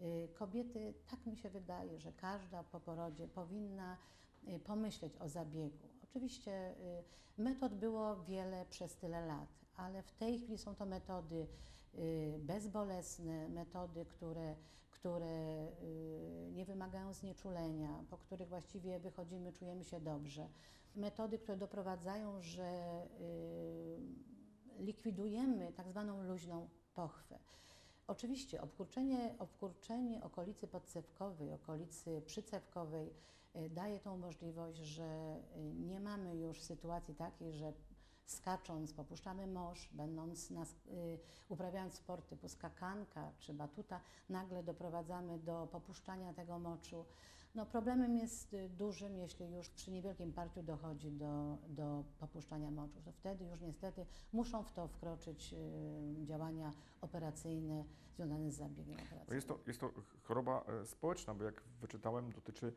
Y, 0.00 0.28
Kobiety, 0.34 0.94
tak 1.10 1.26
mi 1.26 1.36
się 1.36 1.50
wydaje, 1.50 1.98
że 1.98 2.12
każda 2.12 2.62
po 2.62 2.80
porodzie 2.80 3.28
powinna 3.28 3.96
pomyśleć 4.64 5.16
o 5.16 5.28
zabiegu. 5.28 5.88
Oczywiście 6.04 6.74
metod 7.38 7.74
było 7.74 8.16
wiele 8.16 8.66
przez 8.66 8.96
tyle 8.96 9.26
lat, 9.26 9.48
ale 9.76 10.02
w 10.02 10.12
tej 10.12 10.38
chwili 10.38 10.58
są 10.58 10.74
to 10.74 10.86
metody 10.86 11.46
bezbolesne, 12.38 13.48
metody, 13.48 14.04
które, 14.04 14.56
które 14.90 15.66
y, 15.82 16.50
nie 16.52 16.64
wymagają 16.64 17.12
znieczulenia, 17.12 18.04
po 18.10 18.18
których 18.18 18.48
właściwie 18.48 19.00
wychodzimy, 19.00 19.52
czujemy 19.52 19.84
się 19.84 20.00
dobrze. 20.00 20.48
Metody, 20.96 21.38
które 21.38 21.56
doprowadzają, 21.56 22.40
że 22.40 23.02
y, 23.20 24.84
likwidujemy 24.84 25.72
tak 25.72 25.88
zwaną 25.88 26.22
luźną 26.22 26.68
pochwę. 26.94 27.38
Oczywiście 28.06 28.62
obkurczenie, 28.62 29.34
obkurczenie 29.38 30.24
okolicy 30.24 30.66
podcewkowej, 30.66 31.52
okolicy 31.52 32.22
przycewkowej 32.26 33.10
y, 33.56 33.70
daje 33.70 34.00
tą 34.00 34.18
możliwość, 34.18 34.78
że 34.78 35.40
y, 35.56 35.74
nie 35.74 36.00
mamy 36.00 36.36
już 36.36 36.62
sytuacji 36.62 37.14
takiej, 37.14 37.52
że 37.52 37.72
skacząc 38.26 38.92
popuszczamy 38.92 39.46
morz, 39.46 39.88
będąc 39.92 40.50
na, 40.50 40.62
y, 40.62 40.66
uprawiając 41.48 41.94
sport 41.94 42.28
typu 42.28 42.48
skakanka 42.48 43.32
czy 43.38 43.54
batuta, 43.54 44.00
nagle 44.28 44.62
doprowadzamy 44.62 45.38
do 45.38 45.68
popuszczania 45.72 46.34
tego 46.34 46.58
moczu. 46.58 47.04
No, 47.54 47.66
problemem 47.66 48.16
jest 48.16 48.54
y, 48.54 48.68
dużym, 48.68 49.18
jeśli 49.18 49.46
już 49.50 49.68
przy 49.68 49.90
niewielkim 49.90 50.32
parciu 50.32 50.62
dochodzi 50.62 51.10
do, 51.12 51.58
do 51.68 52.04
popuszczania 52.18 52.70
moczu. 52.70 53.00
To 53.04 53.12
wtedy 53.12 53.44
już 53.44 53.60
niestety 53.60 54.06
muszą 54.32 54.62
w 54.62 54.72
to 54.72 54.88
wkroczyć 54.88 55.52
y, 55.52 56.26
działania 56.26 56.72
operacyjne 57.00 57.84
związane 58.14 58.50
z 58.50 58.54
zabiegiem 58.54 58.94
operacyjnym. 58.94 59.34
Jest 59.34 59.48
to, 59.48 59.58
jest 59.66 59.80
to 59.80 59.90
choroba 60.22 60.64
e, 60.82 60.86
społeczna, 60.86 61.34
bo 61.34 61.44
jak 61.44 61.62
wyczytałem, 61.80 62.32
dotyczy 62.32 62.72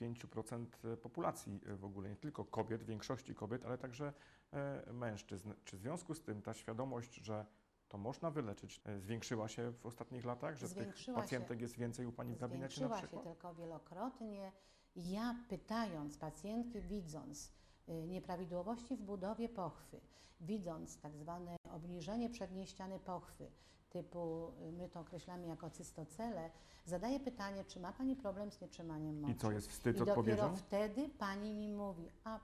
5% 0.00 0.66
populacji 0.96 1.60
e, 1.66 1.76
w 1.76 1.84
ogóle, 1.84 2.08
nie 2.08 2.16
tylko 2.16 2.44
kobiet, 2.44 2.82
większości 2.82 3.34
kobiet, 3.34 3.64
ale 3.64 3.78
także 3.78 4.12
e, 4.52 4.92
mężczyzn. 4.92 5.52
Czy 5.64 5.76
w 5.76 5.80
związku 5.80 6.14
z 6.14 6.22
tym 6.22 6.42
ta 6.42 6.54
świadomość, 6.54 7.14
że 7.14 7.46
to 7.88 7.98
można 7.98 8.30
wyleczyć, 8.30 8.80
e, 8.84 9.00
zwiększyła 9.00 9.48
się 9.48 9.72
w 9.72 9.86
ostatnich 9.86 10.24
latach, 10.24 10.54
że 10.56 10.66
tych 10.68 10.70
Zwiększyła 10.76 11.16
się. 11.16 11.22
pacjentek 11.22 11.60
jest 11.60 11.76
więcej 11.76 12.06
u 12.06 12.12
Pani 12.12 12.34
w 12.34 12.38
gabinecie 12.38 12.80
na 12.80 12.86
Zwiększyła 12.86 13.00
się 13.00 13.06
przykład? 13.06 13.24
tylko 13.24 13.54
wielokrotnie. 13.54 14.52
Ja 14.96 15.34
pytając 15.48 16.18
pacjentki, 16.18 16.80
widząc 16.80 17.52
y, 17.88 17.92
nieprawidłowości 18.06 18.96
w 18.96 19.00
budowie 19.02 19.48
pochwy, 19.48 20.00
widząc 20.40 21.00
tak 21.00 21.16
zwane 21.16 21.56
obniżenie 21.72 22.30
przedniej 22.30 22.66
ściany 22.66 22.98
pochwy, 23.00 23.50
typu 23.90 24.52
y, 24.68 24.72
my 24.72 24.88
to 24.88 25.00
określamy 25.00 25.46
jako 25.46 25.70
cystocele, 25.70 26.50
zadaję 26.86 27.20
pytanie, 27.20 27.64
czy 27.64 27.80
ma 27.80 27.92
Pani 27.92 28.16
problem 28.16 28.50
z 28.50 28.60
nietrzymaniem 28.60 29.20
moczu. 29.20 29.32
I 29.32 29.36
co, 29.36 29.52
jest 29.52 29.68
wstyd 29.68 29.96
I 29.96 29.98
dopiero 29.98 30.12
odpowiedzią? 30.18 30.56
wtedy 30.56 31.08
pani 31.08 31.54
mi 31.54 31.68
mówi, 31.72 32.08
a 32.24 32.40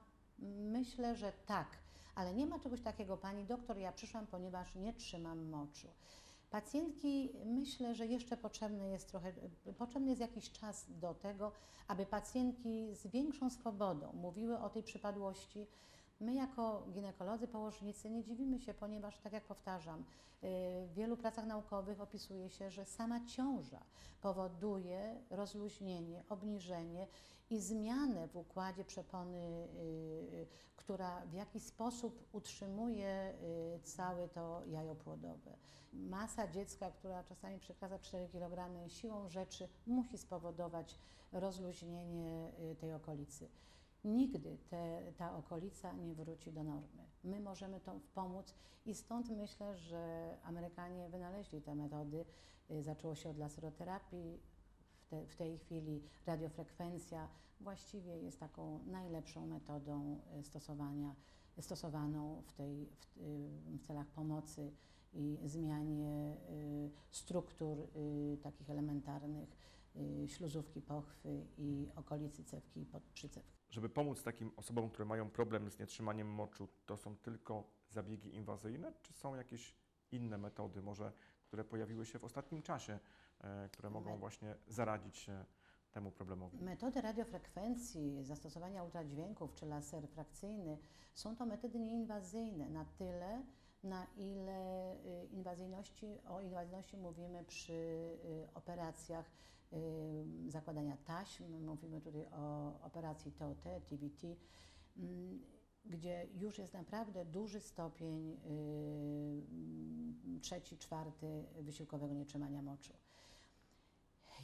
myślę, 0.73 1.17
że 1.17 1.33
tak, 1.47 1.67
ale 2.15 2.35
nie 2.35 2.47
ma 2.47 2.59
czegoś 2.59 2.81
takiego, 2.81 3.17
pani 3.17 3.45
doktor, 3.45 3.79
ja 3.79 3.93
przyszłam, 3.93 4.27
ponieważ 4.27 4.75
nie 4.75 4.93
trzymam 4.93 5.49
moczu. 5.49 5.89
Pacjentki 6.51 7.31
myślę, 7.45 7.95
że 7.95 8.07
jeszcze 8.07 8.37
potrzebny 8.37 8.89
jest 8.89 9.09
trochę, 9.09 9.33
potrzebny 9.79 10.09
jest 10.09 10.21
jakiś 10.21 10.51
czas 10.53 10.87
do 10.89 11.15
tego, 11.15 11.53
aby 11.89 12.07
pacjentki 12.07 12.95
z 12.95 13.07
większą 13.07 13.51
swobodą 13.51 14.13
mówiły 14.13 14.59
o 14.59 14.71
tej 14.71 14.83
przypadłości. 14.83 15.67
My 16.21 16.35
jako 16.35 16.87
ginekolodzy, 16.93 17.49
położnicy 17.49 18.11
nie 18.11 18.25
dziwimy 18.25 18.61
się, 18.61 18.75
ponieważ 18.75 19.19
tak 19.19 19.33
jak 19.33 19.45
powtarzam, 19.45 20.01
y, 20.01 20.05
w 20.87 20.95
wielu 20.95 21.17
pracach 21.17 21.47
naukowych 21.47 22.01
opisuje 22.01 22.51
się, 22.51 22.71
że 22.71 22.85
sama 22.85 23.27
ciąża 23.27 23.81
powoduje 24.21 25.21
rozluźnienie, 25.31 26.25
obniżenie 26.29 27.07
i 27.51 27.61
zmianę 27.61 28.29
w 28.29 28.37
układzie 28.37 28.85
przepony, 28.85 29.69
y, 29.77 30.47
która 30.77 31.27
w 31.27 31.33
jakiś 31.33 31.63
sposób 31.63 32.29
utrzymuje 32.33 33.35
y, 33.77 33.81
całe 33.83 34.29
to 34.29 34.63
jajo 34.67 34.95
płodowe. 34.95 35.57
Masa 35.93 36.49
dziecka, 36.49 36.91
która 36.91 37.25
czasami 37.25 37.59
przekracza 37.59 37.99
4 37.99 38.29
kg, 38.29 38.89
siłą 38.89 39.29
rzeczy 39.29 39.69
musi 39.87 40.19
spowodować 40.19 40.99
rozluźnienie 41.33 42.53
y, 42.73 42.77
tej 42.77 42.95
okolicy. 42.95 43.49
Nigdy 44.05 44.59
te, 44.71 45.13
ta 45.17 45.37
okolica 45.37 45.93
nie 45.93 46.15
wróci 46.15 46.53
do 46.53 46.63
normy. 46.63 47.05
My 47.25 47.41
możemy 47.41 47.81
to 47.81 48.01
pomóc 48.15 48.55
i 48.87 48.95
stąd 48.95 49.31
myślę, 49.31 49.77
że 49.77 50.35
Amerykanie 50.43 51.09
wynaleźli 51.09 51.63
te 51.63 51.75
metody. 51.75 52.25
Y, 52.71 52.83
Zaczęło 52.83 53.15
się 53.15 53.31
od 53.31 53.39
laseroterapii, 53.39 54.41
w, 54.95 55.07
te, 55.07 55.27
w 55.27 55.37
tej 55.37 55.59
chwili 55.59 56.03
radiofrekwencja 56.27 57.29
właściwie 57.61 58.19
jest 58.19 58.41
taką 58.41 58.81
najlepszą 58.87 59.47
metodą 59.47 60.21
y, 60.41 60.43
stosowania, 60.43 61.15
stosowaną 61.61 62.43
w, 62.47 62.53
tej, 62.53 62.87
w, 62.87 63.17
y, 63.17 63.79
w 63.79 63.87
celach 63.87 64.07
pomocy 64.07 64.73
i 65.15 65.39
zmianie 65.45 66.37
y, 66.51 66.91
struktur 67.11 67.79
y, 67.79 68.39
takich 68.43 68.71
elementarnych 68.71 69.49
y, 69.49 69.64
śluzówki 70.27 70.83
pochwy 70.83 71.47
i 71.59 71.89
okolicy 71.97 72.45
cewki 72.45 72.81
i 72.81 72.87
podprzycewki. 72.87 73.59
Żeby 73.71 73.89
pomóc 73.89 74.23
takim 74.23 74.51
osobom, 74.57 74.91
które 74.91 75.05
mają 75.05 75.31
problem 75.31 75.71
z 75.71 75.79
nietrzymaniem 75.79 76.29
moczu, 76.29 76.69
to 76.87 76.97
są 76.97 77.17
tylko 77.17 77.71
zabiegi 77.91 78.35
inwazyjne, 78.35 78.93
czy 79.03 79.13
są 79.13 79.35
jakieś 79.35 79.75
inne 80.13 80.39
metody, 80.39 80.83
może, 80.83 81.13
które 81.47 81.65
pojawiły 81.65 82.07
się 82.07 82.19
w 82.19 82.25
ostatnim 82.25 82.63
czasie, 82.63 82.99
e, 83.41 83.69
które 83.69 83.91
mogą 83.91 84.19
właśnie 84.19 84.57
zaradzić 84.69 85.17
się 85.17 85.45
temu 85.93 86.11
problemowi? 86.11 86.63
Metody 86.63 87.01
radiofrekwencji, 87.01 88.25
zastosowania 88.25 88.85
ultradźwięków 88.85 89.55
czy 89.55 89.67
laser 89.67 90.09
frakcyjny 90.09 90.79
są 91.15 91.37
to 91.37 91.47
metody 91.47 91.81
nieinwazyjne 91.81 92.71
na 92.71 92.85
tyle, 92.85 93.43
na 93.83 94.07
ile 94.17 94.93
y, 94.95 95.27
inwazyjności, 95.27 96.21
o 96.29 96.41
inwazyjności 96.41 96.97
mówimy 96.97 97.45
przy 97.45 97.73
y, 97.73 98.49
operacjach 98.55 99.27
y, 99.27 99.54
zakładania 100.49 100.97
taśm, 100.97 101.65
mówimy 101.65 102.01
tutaj 102.01 102.27
o 102.27 102.73
operacji 102.83 103.33
TOT, 103.33 103.65
mm, 104.97 105.43
gdzie 105.85 106.27
już 106.35 106.59
jest 106.59 106.75
naprawdę 106.75 107.25
duży 107.25 107.61
stopień 107.61 108.37
trzeci, 110.41 110.79
czwarty 110.79 111.45
wysiłkowego 111.61 112.15
nietrzymania 112.15 112.63
moczu. 112.63 112.93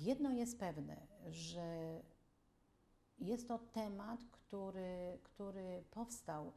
Jedno 0.01 0.33
jest 0.33 0.59
pewne, 0.59 1.07
że 1.31 2.01
jest 3.19 3.49
to 3.49 3.59
temat, 3.59 4.21
który, 4.31 5.19
który 5.23 5.85
powstał. 5.91 6.53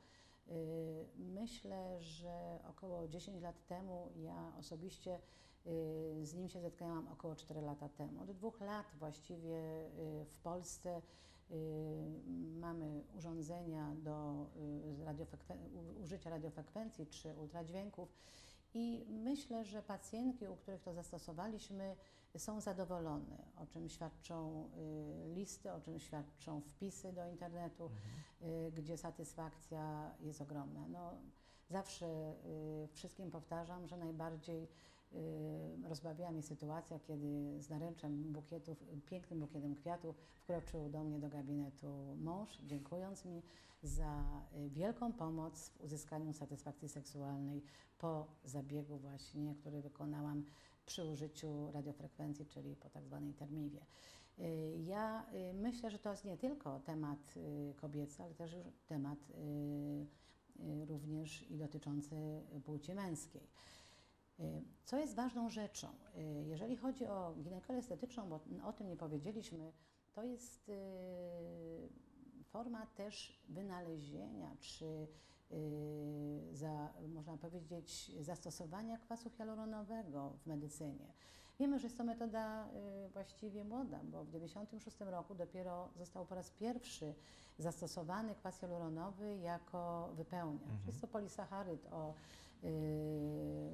Y, 0.47 1.07
Myślę, 1.17 2.01
że 2.01 2.59
około 2.69 3.07
10 3.07 3.41
lat 3.41 3.65
temu 3.67 4.09
ja 4.15 4.53
osobiście 4.59 5.19
y, 5.65 6.25
z 6.25 6.33
nim 6.33 6.49
się 6.49 6.61
zetknęłam 6.61 7.07
około 7.07 7.35
4 7.35 7.61
lata 7.61 7.89
temu. 7.89 8.21
Od 8.21 8.31
dwóch 8.31 8.61
lat 8.61 8.85
właściwie 8.99 9.55
y, 9.55 10.25
w 10.25 10.37
Polsce 10.43 11.01
mamy 12.59 13.03
urządzenia 13.15 13.95
do 13.95 14.45
użycia 16.01 16.29
radiofrekwencji 16.29 17.07
czy 17.07 17.35
ultradźwięków 17.35 18.13
i 18.73 19.05
myślę, 19.09 19.65
że 19.65 19.81
pacjentki, 19.81 20.47
u 20.47 20.55
których 20.55 20.81
to 20.81 20.93
zastosowaliśmy, 20.93 21.95
są 22.37 22.61
zadowolone, 22.61 23.45
o 23.55 23.65
czym 23.65 23.89
świadczą 23.89 24.69
y, 24.77 25.33
listy, 25.35 25.71
o 25.71 25.81
czym 25.81 25.99
świadczą 25.99 26.61
wpisy 26.61 27.13
do 27.13 27.27
internetu, 27.27 27.91
y, 28.41 28.71
gdzie 28.71 28.97
satysfakcja 28.97 30.15
jest 30.19 30.41
ogromna. 30.41 30.87
No, 30.87 31.13
zawsze 31.69 32.35
y, 32.85 32.87
wszystkim 32.93 33.31
powtarzam, 33.31 33.87
że 33.87 33.97
najbardziej 33.97 34.67
rozbawiła 35.83 36.31
mnie 36.31 36.41
sytuacja, 36.41 36.99
kiedy 36.99 37.61
z 37.61 37.69
naręczem 37.69 38.33
bukietów, 38.33 38.83
pięknym 39.05 39.39
bukietem 39.39 39.75
kwiatów 39.75 40.15
wkroczył 40.35 40.89
do 40.89 41.03
mnie 41.03 41.19
do 41.19 41.29
gabinetu 41.29 42.15
mąż, 42.17 42.59
dziękując 42.65 43.25
mi 43.25 43.41
za 43.83 44.41
y, 44.55 44.69
wielką 44.69 45.13
pomoc 45.13 45.69
w 45.69 45.81
uzyskaniu 45.81 46.33
satysfakcji 46.33 46.89
seksualnej 46.89 47.63
po 47.97 48.27
zabiegu 48.43 48.97
właśnie, 48.97 49.55
który 49.55 49.81
wykonałam 49.81 50.45
przy 50.85 51.05
użyciu 51.05 51.71
radiofrekwencji, 51.71 52.45
czyli 52.45 52.75
po 52.75 52.89
tak 52.89 53.05
zwanej 53.05 53.33
termiwie. 53.33 53.85
Y, 54.39 54.77
Ja 54.77 55.25
myślę, 55.53 55.91
że 55.91 55.99
to 55.99 56.11
jest 56.11 56.25
nie 56.25 56.37
tylko 56.37 56.79
temat 56.79 57.33
kobiecy, 57.75 58.23
ale 58.23 58.33
też 58.33 58.53
już 58.53 58.65
temat 58.87 59.19
również 60.87 61.51
i 61.51 61.57
dotyczący 61.57 62.41
płci 62.65 62.93
męskiej. 62.93 63.47
Y, 64.39 64.63
Co 64.85 64.97
jest 64.97 65.15
ważną 65.15 65.49
rzeczą, 65.49 65.87
y, 66.17 66.43
jeżeli 66.47 66.77
chodzi 66.77 67.07
o 67.07 67.35
ginekologię 67.35 67.79
estetyczną, 67.79 68.29
bo 68.29 68.39
o 68.63 68.73
tym 68.73 68.87
nie 68.87 68.95
powiedzieliśmy, 68.95 69.71
to 70.13 70.23
jest 70.23 70.69
y, 70.69 70.73
forma 72.43 72.85
też 72.85 73.43
wynalezienia, 73.49 74.55
czy 74.59 75.07
za, 76.51 76.93
można 77.07 77.37
powiedzieć, 77.37 78.11
zastosowania 78.19 78.97
kwasu 78.97 79.29
hialuronowego 79.29 80.33
w 80.43 80.45
medycynie. 80.45 81.13
Wiemy, 81.59 81.79
że 81.79 81.85
jest 81.87 81.97
to 81.97 82.03
metoda 82.03 82.69
właściwie 83.13 83.63
młoda, 83.63 83.99
bo 84.03 84.23
w 84.23 84.31
1996 84.31 85.11
roku 85.11 85.35
dopiero 85.35 85.89
został 85.95 86.25
po 86.25 86.35
raz 86.35 86.51
pierwszy 86.51 87.15
zastosowany 87.57 88.35
kwas 88.35 88.59
hialuronowy 88.59 89.37
jako 89.37 90.09
wypełniacz. 90.13 90.61
Mhm. 90.61 90.87
Jest 90.87 91.01
to 91.01 91.07
polisacharyd 91.07 91.85
o 91.91 92.13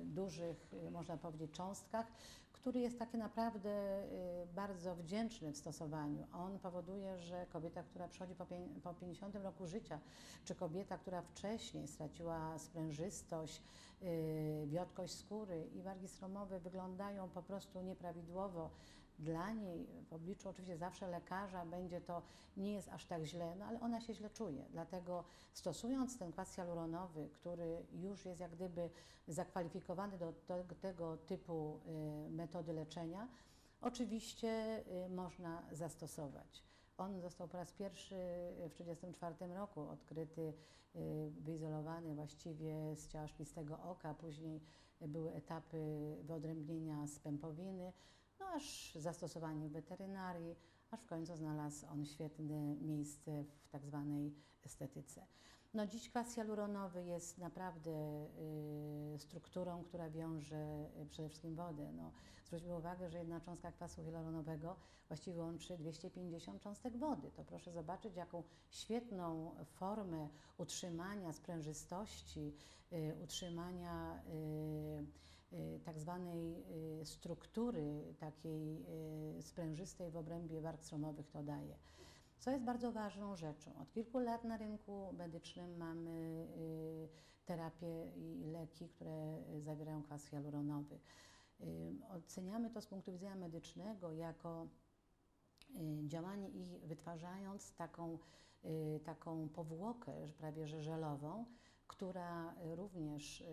dużych, 0.05 0.73
y, 0.87 0.91
można 0.91 1.17
powiedzieć, 1.17 1.51
cząstkach, 1.51 2.07
który 2.53 2.79
jest 2.79 2.99
taki 2.99 3.17
naprawdę 3.17 4.03
y, 4.03 4.47
bardzo 4.55 4.95
wdzięczny 4.95 5.51
w 5.51 5.57
stosowaniu. 5.57 6.27
On 6.33 6.59
powoduje, 6.59 7.17
że 7.19 7.45
kobieta, 7.45 7.83
która 7.83 8.07
przychodzi 8.07 8.35
po, 8.35 8.45
pię- 8.45 8.81
po 8.83 8.93
50 8.93 9.35
roku 9.35 9.67
życia, 9.67 9.99
czy 10.45 10.55
kobieta, 10.55 10.97
która 10.97 11.21
wcześniej 11.21 11.87
straciła 11.87 12.59
sprężystość, 12.59 13.61
y, 14.03 14.67
wiotkość 14.67 15.13
skóry 15.13 15.67
i 15.75 15.81
wargi 15.81 16.07
sromowe 16.07 16.59
wyglądają 16.59 17.29
po 17.29 17.43
prostu 17.43 17.81
nieprawidłowo. 17.81 18.69
Dla 19.19 19.51
niej 19.51 19.87
w 20.09 20.13
obliczu 20.13 20.49
oczywiście 20.49 20.77
zawsze 20.77 21.07
lekarza 21.07 21.65
będzie 21.65 22.01
to, 22.01 22.21
nie 22.57 22.73
jest 22.73 22.89
aż 22.89 23.05
tak 23.05 23.23
źle, 23.23 23.55
no 23.55 23.65
ale 23.65 23.79
ona 23.79 24.01
się 24.01 24.13
źle 24.13 24.29
czuje. 24.29 24.65
Dlatego 24.69 25.23
stosując 25.53 26.17
ten 26.17 26.31
kwas 26.31 26.55
hialuronowy, 26.55 27.29
który 27.29 27.85
już 27.93 28.25
jest 28.25 28.39
jak 28.41 28.51
gdyby 28.51 28.89
zakwalifikowany 29.27 30.17
do, 30.17 30.33
tego 30.81 31.17
typu 31.17 31.79
y, 32.27 32.29
metody 32.29 32.73
leczenia, 32.73 33.27
oczywiście 33.81 34.83
y, 35.05 35.09
można 35.09 35.63
zastosować. 35.71 36.63
On 36.97 37.21
został 37.21 37.47
po 37.47 37.57
raz 37.57 37.73
pierwszy 37.73 38.15
w 38.69 38.73
1934 38.73 39.53
roku 39.53 39.81
odkryty, 39.81 40.53
y, 40.95 41.31
wyizolowany 41.39 42.15
właściwie 42.15 42.95
z 42.95 43.07
ciała 43.07 43.27
szklistego 43.27 43.79
oka, 43.83 44.13
później 44.13 44.61
były 45.01 45.33
etapy 45.33 46.17
wyodrębnienia 46.23 47.07
z 47.07 47.19
pępowiny, 47.19 47.93
no 48.39 48.45
aż 48.45 48.95
zastosowanie 48.95 49.69
w 49.69 49.71
weterynarii, 49.71 50.55
aż 50.91 50.99
w 50.99 51.05
końcu 51.05 51.35
znalazł 51.35 51.85
on 51.87 52.05
świetne 52.05 52.75
miejsce 52.75 53.43
w 53.43 53.69
tak 53.69 53.85
zwanej 53.85 54.35
estetyce. 54.65 55.25
No 55.73 55.87
dziś 55.87 56.09
kwas 56.09 56.35
hialuronowy 56.35 57.03
jest 57.03 57.37
naprawdę 57.37 57.91
y, 59.15 59.19
strukturą, 59.19 59.83
która 59.83 60.09
wiąże 60.09 60.89
y, 61.01 61.05
przede 61.05 61.29
wszystkim 61.29 61.55
wodę. 61.55 61.91
No, 61.91 62.11
zwróćmy 62.45 62.77
uwagę, 62.77 63.09
że 63.09 63.17
jedna 63.17 63.39
cząstka 63.39 63.71
kwasu 63.71 64.03
hialuronowego 64.03 64.75
właściwie 65.07 65.37
łączy 65.37 65.77
250 65.77 66.61
cząstek 66.61 66.97
wody. 66.97 67.31
To 67.31 67.43
proszę 67.43 67.71
zobaczyć, 67.71 68.15
jaką 68.15 68.43
świetną 68.69 69.55
formę 69.65 70.29
utrzymania 70.57 71.33
sprężystości, 71.33 72.53
y, 72.93 73.15
utrzymania 73.23 74.23
y, 74.27 75.28
tak 75.83 75.99
zwanej 75.99 76.63
y, 77.01 77.05
struktury 77.05 78.13
takiej 78.19 78.85
y, 79.37 79.41
sprężystej 79.41 80.11
w 80.11 80.17
obrębie 80.17 80.61
warg 80.61 80.83
stromowych 80.83 81.29
to 81.29 81.43
daje. 81.43 81.75
Co 82.39 82.51
jest 82.51 82.63
bardzo 82.63 82.91
ważną 82.91 83.35
rzeczą. 83.35 83.71
Od 83.81 83.91
kilku 83.91 84.19
lat 84.19 84.43
na 84.43 84.57
rynku 84.57 85.13
medycznym 85.13 85.77
mamy 85.77 86.47
y, 86.57 87.09
terapie 87.45 88.11
i 88.15 88.45
leki, 88.45 88.89
które 88.89 89.37
y, 89.55 89.61
zawierają 89.61 90.03
kwas 90.03 90.25
hialuronowy. 90.25 90.99
Y, 91.61 91.95
Oceniamy 92.09 92.69
to 92.69 92.81
z 92.81 92.87
punktu 92.87 93.11
widzenia 93.11 93.35
medycznego 93.35 94.11
jako 94.11 94.67
y, 95.75 96.07
działanie 96.07 96.49
ich 96.49 96.79
wytwarzając 96.81 97.73
taką, 97.73 98.17
y, 98.65 98.99
taką 99.03 99.49
powłokę, 99.49 100.13
prawie 100.37 100.67
że 100.67 100.81
żelową, 100.81 101.45
która 101.89 102.53
y, 102.53 102.75
również 102.75 103.41
y, 103.41 103.45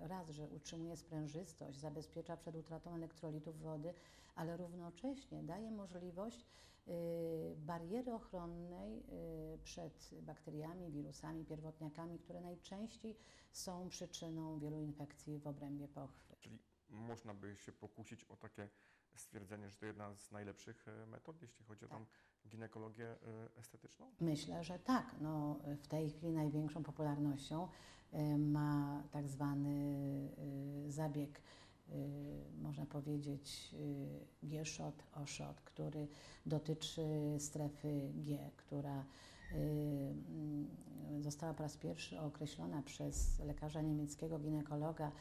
raz, 0.00 0.30
że 0.30 0.48
utrzymuje 0.48 0.96
sprężystość, 0.96 1.78
zabezpiecza 1.78 2.36
przed 2.36 2.56
utratą 2.56 2.94
elektrolitów 2.94 3.60
wody, 3.60 3.94
ale 4.34 4.56
równocześnie 4.56 5.42
daje 5.42 5.70
możliwość 5.70 6.46
y, 6.88 7.54
bariery 7.56 8.12
ochronnej 8.14 9.02
przed 9.64 10.14
bakteriami, 10.22 10.90
wirusami, 10.90 11.44
pierwotniakami, 11.44 12.18
które 12.18 12.40
najczęściej 12.40 13.16
są 13.52 13.88
przyczyną 13.88 14.58
wielu 14.58 14.80
infekcji 14.80 15.38
w 15.38 15.46
obrębie 15.46 15.88
pochwy. 15.88 16.36
Czyli 16.40 16.58
można 16.90 17.34
by 17.34 17.56
się 17.56 17.72
pokusić 17.72 18.24
o 18.24 18.36
takie 18.36 18.68
stwierdzenie, 19.18 19.68
że 19.70 19.76
to 19.76 19.86
jedna 19.86 20.14
z 20.16 20.32
najlepszych 20.32 20.88
e, 20.88 21.06
metod, 21.06 21.42
jeśli 21.42 21.64
chodzi 21.64 21.84
o 21.84 21.88
tą 21.88 22.06
ginekologię 22.48 23.06
e, 23.06 23.16
estetyczną? 23.58 24.10
Myślę, 24.20 24.64
że 24.64 24.78
tak. 24.78 25.14
No, 25.20 25.58
w 25.82 25.86
tej 25.86 26.10
chwili 26.10 26.32
największą 26.32 26.82
popularnością 26.82 27.68
y, 28.14 28.38
ma 28.38 29.02
tak 29.10 29.28
zwany 29.28 29.68
zabieg, 30.88 31.42
można 32.60 32.86
powiedzieć, 32.86 33.74
G-shot, 34.42 35.02
O-shot, 35.12 35.60
który 35.60 36.08
dotyczy 36.46 37.36
strefy 37.38 38.12
G, 38.14 38.50
która 38.56 39.04
została 41.20 41.54
po 41.54 41.62
raz 41.62 41.76
pierwszy 41.76 42.20
określona 42.20 42.82
przez 42.82 43.38
lekarza 43.38 43.82
niemieckiego 43.82 44.38
ginekologa 44.38 45.12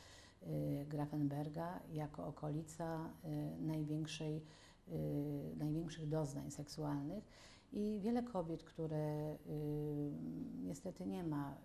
Grafenberga 0.88 1.80
jako 1.94 2.28
okolica 2.28 3.10
y, 3.26 3.62
największej, 3.62 4.44
y, 4.88 5.56
największych 5.58 6.10
doznań 6.10 6.52
seksualnych. 6.52 7.28
I 7.74 8.00
wiele 8.02 8.24
kobiet, 8.24 8.64
które 8.64 9.34
y, 9.34 9.38
niestety 10.64 11.06
nie 11.06 11.24
ma 11.24 11.58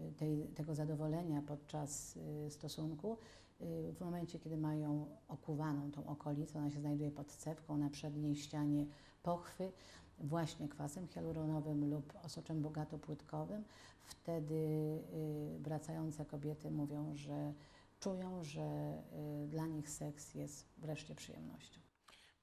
y, 0.00 0.12
tej, 0.16 0.48
tego 0.48 0.74
zadowolenia 0.74 1.42
podczas 1.42 2.16
y, 2.16 2.50
stosunku, 2.50 3.18
y, 3.60 3.92
w 3.92 4.00
momencie, 4.00 4.38
kiedy 4.38 4.56
mają 4.56 5.06
okuwaną 5.28 5.90
tą 5.90 6.06
okolicę, 6.06 6.58
ona 6.58 6.70
się 6.70 6.80
znajduje 6.80 7.10
pod 7.10 7.32
cewką 7.32 7.78
na 7.78 7.90
przedniej 7.90 8.36
ścianie 8.36 8.86
pochwy, 9.22 9.72
właśnie 10.18 10.68
kwasem 10.68 11.08
hialuronowym 11.08 11.90
lub 11.90 12.12
osoczem 12.22 12.62
bogatopłytkowym, 12.62 13.64
wtedy 14.02 14.54
y, 14.54 15.58
wracające 15.58 16.24
kobiety 16.24 16.70
mówią, 16.70 17.14
że 17.14 17.52
czują, 18.00 18.44
że 18.44 19.02
y, 19.44 19.48
dla 19.48 19.66
nich 19.66 19.90
seks 19.90 20.34
jest 20.34 20.66
wreszcie 20.78 21.14
przyjemnością. 21.14 21.80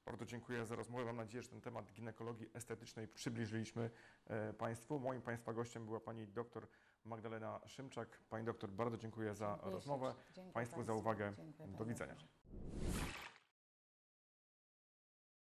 Bardzo 0.05 0.25
dziękuję 0.25 0.65
za 0.65 0.75
rozmowę. 0.75 1.05
Mam 1.05 1.15
nadzieję, 1.15 1.41
że 1.43 1.49
ten 1.49 1.61
temat 1.61 1.91
ginekologii 1.93 2.49
estetycznej 2.53 3.07
przybliżyliśmy 3.07 3.89
e, 4.27 4.53
Państwu. 4.53 4.99
Moim 4.99 5.21
Państwa 5.21 5.53
gościem 5.53 5.85
była 5.85 5.99
Pani 5.99 6.27
doktor 6.27 6.67
Magdalena 7.05 7.59
Szymczak. 7.65 8.19
Pani 8.29 8.45
doktor, 8.45 8.69
bardzo 8.71 8.97
dziękuję 8.97 9.35
za 9.35 9.47
Dziękuję 9.47 9.73
rozmowę. 9.73 10.15
Dziękuję 10.33 10.53
Państwu 10.53 10.83
za 10.83 10.93
uwagę. 10.93 11.33
Dziękuję 11.37 11.77
Do 11.77 11.85
widzenia. 11.85 12.15